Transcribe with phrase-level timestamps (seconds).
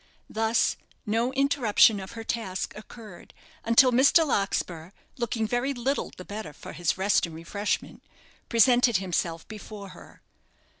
[0.31, 4.25] Thus no interruption of her task occurred, until Mr.
[4.25, 8.01] Larkspur, looking very little the better for his rest and refreshment,
[8.49, 10.23] presented himself before her.